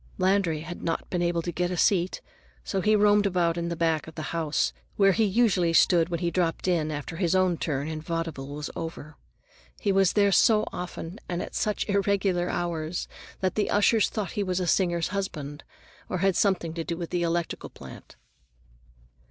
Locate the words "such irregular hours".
11.53-13.07